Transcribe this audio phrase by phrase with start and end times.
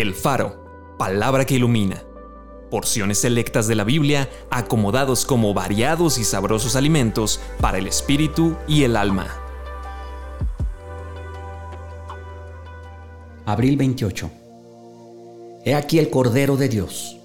[0.00, 2.04] El Faro, palabra que ilumina.
[2.70, 8.84] Porciones selectas de la Biblia acomodados como variados y sabrosos alimentos para el espíritu y
[8.84, 9.26] el alma.
[13.44, 14.30] Abril 28.
[15.64, 17.16] He aquí el Cordero de Dios.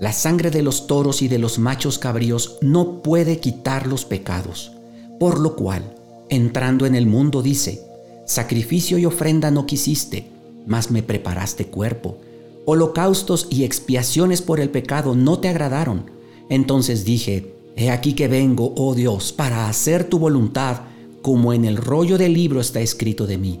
[0.00, 4.72] La sangre de los toros y de los machos cabríos no puede quitar los pecados,
[5.20, 5.94] por lo cual,
[6.30, 7.82] entrando en el mundo, dice,
[8.24, 10.32] Sacrificio y ofrenda no quisiste,
[10.66, 12.18] mas me preparaste cuerpo.
[12.66, 16.10] Holocaustos y expiaciones por el pecado no te agradaron.
[16.48, 20.82] Entonces dije, He aquí que vengo, oh Dios, para hacer tu voluntad,
[21.22, 23.60] como en el rollo del libro está escrito de mí.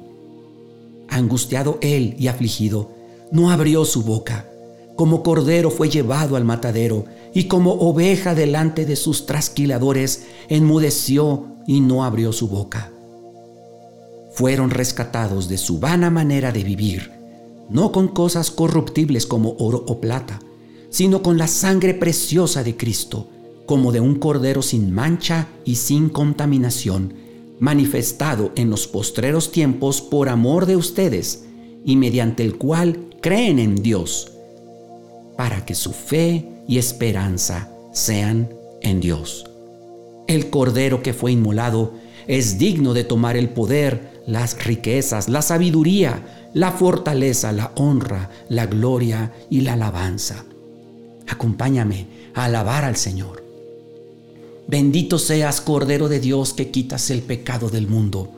[1.08, 2.90] Angustiado él y afligido,
[3.32, 4.48] no abrió su boca.
[4.94, 11.80] Como cordero fue llevado al matadero, y como oveja delante de sus trasquiladores, enmudeció y
[11.80, 12.93] no abrió su boca
[14.34, 17.10] fueron rescatados de su vana manera de vivir,
[17.70, 20.40] no con cosas corruptibles como oro o plata,
[20.90, 23.28] sino con la sangre preciosa de Cristo,
[23.66, 27.14] como de un cordero sin mancha y sin contaminación,
[27.60, 31.44] manifestado en los postreros tiempos por amor de ustedes,
[31.84, 34.32] y mediante el cual creen en Dios,
[35.36, 38.50] para que su fe y esperanza sean
[38.82, 39.46] en Dios.
[40.26, 41.92] El cordero que fue inmolado
[42.26, 48.66] es digno de tomar el poder, las riquezas, la sabiduría, la fortaleza, la honra, la
[48.66, 50.44] gloria y la alabanza.
[51.28, 53.44] Acompáñame a alabar al Señor.
[54.66, 58.30] Bendito seas, Cordero de Dios, que quitas el pecado del mundo.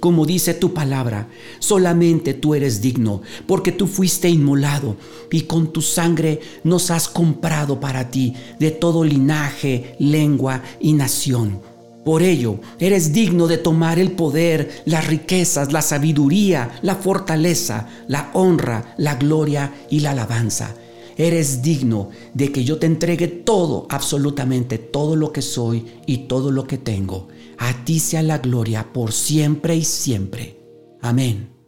[0.00, 1.28] Como dice tu palabra,
[1.60, 4.96] solamente tú eres digno, porque tú fuiste inmolado
[5.30, 11.71] y con tu sangre nos has comprado para ti de todo linaje, lengua y nación
[12.04, 18.30] por ello, eres digno de tomar el poder, las riquezas, la sabiduría, la fortaleza, la
[18.34, 20.74] honra, la gloria y la alabanza.
[21.16, 26.50] Eres digno de que yo te entregue todo, absolutamente todo lo que soy y todo
[26.50, 27.28] lo que tengo.
[27.58, 30.58] A ti sea la gloria por siempre y siempre.
[31.00, 31.61] Amén.